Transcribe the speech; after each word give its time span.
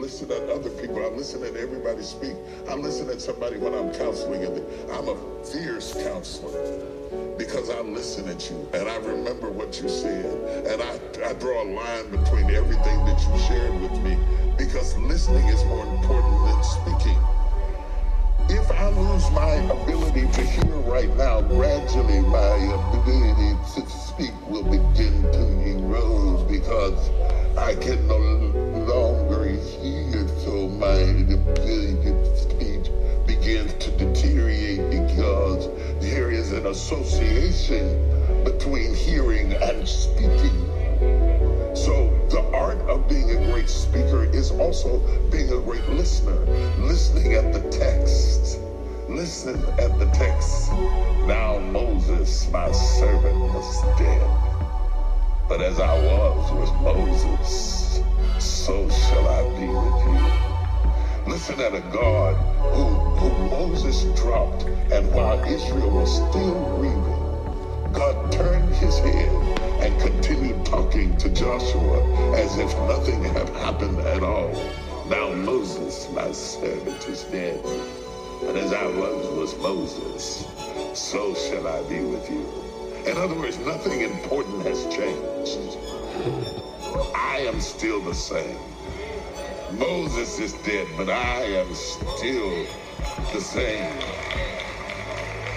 listen 0.00 0.30
at 0.32 0.48
other 0.50 0.70
people. 0.70 0.98
I 1.04 1.08
listen 1.08 1.42
at 1.44 1.56
everybody 1.56 2.02
speak. 2.02 2.36
I 2.68 2.74
listen 2.74 3.08
at 3.10 3.20
somebody 3.20 3.58
when 3.58 3.74
I'm 3.74 3.92
counseling, 3.94 4.44
I'm 4.90 5.08
a 5.08 5.44
fierce 5.44 5.94
counselor 6.04 6.90
because 7.38 7.70
I 7.70 7.80
listen 7.80 8.28
at 8.28 8.50
you 8.50 8.68
and 8.74 8.88
I 8.88 8.96
remember 8.96 9.50
what 9.50 9.80
you 9.80 9.88
said. 9.88 10.26
And 10.66 10.82
I, 10.82 11.28
I 11.28 11.32
draw 11.34 11.62
a 11.62 11.68
line 11.68 12.10
between 12.10 12.50
everything 12.54 13.04
that 13.06 13.20
you 13.20 13.38
shared 13.46 13.80
with 13.80 13.92
me 14.02 14.18
because 14.56 14.96
listening 14.98 15.46
is 15.48 15.64
more 15.64 15.86
important 15.86 16.44
than 16.46 16.62
speaking. 16.64 17.18
If 18.48 18.70
I 18.70 18.88
lose 18.90 19.30
my 19.32 19.52
ability 19.72 20.28
to 20.32 20.42
hear 20.42 20.76
right 20.80 21.14
now, 21.16 21.40
gradually 21.40 22.20
my 22.20 22.56
ability 22.92 23.56
to 23.74 23.88
speak 23.90 24.32
will 24.48 24.64
begin 24.64 25.22
to 25.32 25.60
erode 25.66 26.46
because 26.48 27.10
I 27.56 27.74
can 27.74 28.03
an 36.64 36.70
association 36.70 37.84
between 38.42 38.94
hearing 38.94 39.52
and 39.52 39.86
speaking. 39.86 40.56
So 41.76 42.08
the 42.30 42.40
art 42.54 42.78
of 42.88 43.06
being 43.06 43.30
a 43.32 43.52
great 43.52 43.68
speaker 43.68 44.24
is 44.24 44.50
also 44.50 44.98
being 45.30 45.52
a 45.52 45.60
great 45.60 45.86
listener, 45.90 46.38
listening 46.78 47.34
at 47.34 47.52
the 47.52 47.60
text. 47.70 48.60
Listen 49.10 49.62
at 49.78 49.98
the 49.98 50.06
text. 50.14 50.72
Now 51.26 51.58
Moses, 51.58 52.48
my 52.50 52.72
servant, 52.72 53.38
was 53.38 53.82
dead. 53.98 54.56
But 55.46 55.60
as 55.60 55.78
I 55.78 55.92
was 56.02 56.52
with 56.52 56.72
Moses, 56.80 58.00
so 58.38 58.88
shall 58.88 59.28
I 59.28 59.42
be 59.60 59.66
with 59.68 60.06
you. 60.06 61.30
Listen 61.30 61.60
at 61.60 61.74
a 61.74 61.80
God 61.92 62.34
who, 62.72 63.03
Moses 63.50 64.04
dropped, 64.20 64.64
and 64.92 65.12
while 65.14 65.42
Israel 65.44 65.90
was 65.90 66.14
still 66.16 66.76
grieving, 66.76 67.92
God 67.92 68.32
turned 68.32 68.74
his 68.76 68.98
head 69.00 69.30
and 69.82 70.00
continued 70.00 70.66
talking 70.66 71.16
to 71.18 71.30
Joshua 71.30 72.02
as 72.34 72.58
if 72.58 72.72
nothing 72.88 73.22
had 73.24 73.48
happened 73.50 74.00
at 74.00 74.22
all. 74.22 74.52
Now 75.08 75.32
Moses, 75.32 76.10
my 76.12 76.32
servant, 76.32 77.08
is 77.08 77.24
dead. 77.24 77.62
But 78.42 78.56
as 78.56 78.72
I 78.72 78.86
was 78.86 79.28
with 79.54 79.62
Moses, 79.62 80.46
so 80.94 81.34
shall 81.34 81.68
I 81.68 81.82
be 81.88 82.00
with 82.00 82.30
you. 82.30 82.46
In 83.06 83.18
other 83.18 83.36
words, 83.36 83.58
nothing 83.58 84.00
important 84.02 84.62
has 84.66 84.84
changed. 84.94 85.78
I 87.14 87.40
am 87.40 87.60
still 87.60 88.00
the 88.02 88.14
same. 88.14 88.73
Moses 89.72 90.38
is 90.40 90.52
dead, 90.64 90.88
but 90.96 91.08
I 91.08 91.42
am 91.42 91.74
still 91.74 92.66
the 93.32 93.40
same. 93.40 93.98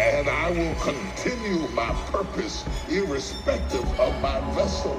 And 0.00 0.28
I 0.28 0.50
will 0.50 0.74
continue 0.76 1.68
my 1.68 1.92
purpose 2.10 2.64
irrespective 2.88 4.00
of 4.00 4.20
my 4.22 4.40
vessel. 4.54 4.96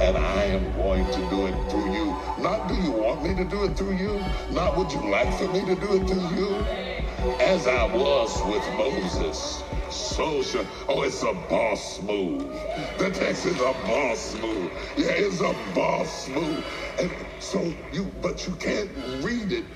And 0.00 0.16
I 0.16 0.44
am 0.44 0.72
going 0.74 1.06
to 1.06 1.30
do 1.30 1.46
it 1.46 1.70
through 1.70 1.92
you. 1.92 2.16
Not 2.38 2.68
do 2.68 2.74
you 2.76 2.92
want 2.92 3.22
me 3.22 3.34
to 3.34 3.44
do 3.44 3.64
it 3.64 3.76
through 3.76 3.96
you? 3.96 4.22
Not 4.50 4.76
would 4.76 4.92
you 4.92 5.10
like 5.10 5.32
for 5.38 5.48
me 5.48 5.64
to 5.66 5.74
do 5.74 5.94
it 5.96 6.08
through 6.08 6.36
you? 6.36 6.85
As 7.26 7.66
I 7.66 7.84
was 7.86 8.42
with 8.44 8.64
Moses, 8.78 9.62
so 9.90 10.42
shall. 10.42 10.66
Oh, 10.88 11.02
it's 11.02 11.22
a 11.22 11.34
boss 11.34 12.00
move. 12.02 12.52
The 12.98 13.10
text 13.10 13.46
is 13.46 13.60
a 13.60 13.74
boss 13.86 14.34
move. 14.36 14.72
Yeah, 14.96 15.10
it's 15.10 15.40
a 15.40 15.52
boss 15.74 16.28
move. 16.28 16.64
And 17.00 17.12
so 17.42 17.62
you, 17.92 18.04
but 18.22 18.46
you 18.46 18.54
can't 18.56 18.90
read 19.24 19.52
it 19.52 19.66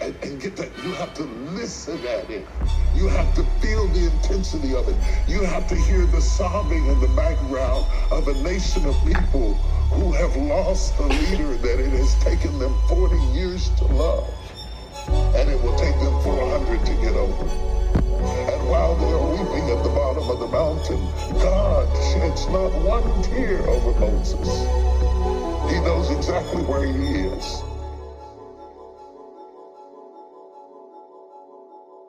and, 0.00 0.16
and 0.24 0.40
get 0.40 0.56
that. 0.58 0.78
You 0.78 0.94
have 0.94 1.14
to 1.14 1.24
listen 1.24 2.06
at 2.06 2.30
it. 2.30 2.48
You 2.94 3.08
have 3.08 3.34
to 3.36 3.44
feel 3.60 3.88
the 3.88 4.06
intensity 4.06 4.74
of 4.74 4.88
it. 4.88 4.96
You 5.28 5.44
have 5.44 5.68
to 5.68 5.76
hear 5.76 6.06
the 6.06 6.22
sobbing 6.22 6.86
in 6.86 7.00
the 7.00 7.08
background 7.08 7.86
of 8.12 8.28
a 8.28 8.34
nation 8.34 8.86
of 8.86 8.96
people 9.04 9.54
who 9.92 10.12
have 10.12 10.36
lost 10.36 10.98
a 10.98 11.06
leader 11.06 11.56
that 11.58 11.80
it 11.80 11.90
has 11.90 12.16
taken 12.20 12.58
them 12.58 12.74
40 12.88 13.16
years 13.34 13.70
to 13.76 13.86
love. 13.86 14.49
And 15.36 15.50
it 15.50 15.60
will 15.62 15.76
take 15.76 15.98
them 16.00 16.20
400 16.22 16.86
to 16.86 16.94
get 16.94 17.14
over. 17.14 17.44
And 18.52 18.68
while 18.68 18.96
they 18.96 19.12
are 19.12 19.30
weeping 19.30 19.70
at 19.70 19.82
the 19.82 19.90
bottom 19.90 20.28
of 20.28 20.38
the 20.40 20.48
mountain, 20.48 21.00
God 21.40 21.88
sheds 22.12 22.46
not 22.48 22.72
one 22.82 23.22
tear 23.22 23.66
over 23.68 23.98
Moses. 24.00 24.48
He 25.70 25.80
knows 25.80 26.10
exactly 26.10 26.62
where 26.64 26.86
he 26.86 27.26
is. 27.28 27.62